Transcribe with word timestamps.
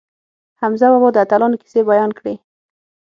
حمزه 0.61 0.87
بابا 0.91 1.09
د 1.13 1.17
اتلانو 1.23 1.59
کیسې 1.61 1.81
بیان 1.89 2.11
کړې. 2.17 2.35